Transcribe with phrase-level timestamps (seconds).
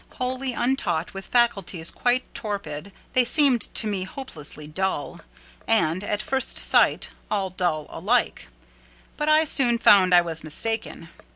[0.17, 5.21] Wholly untaught, with faculties quite torpid, they seemed to me hopelessly dull;
[5.67, 8.47] and, at first sight, all dull alike:
[9.15, 11.09] but I soon found I was mistaken.